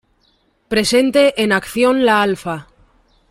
Presente 0.67 1.39
en 1.43 1.51
Acción 1.51 2.05
la 2.07 2.23
Alfa. 2.23 2.65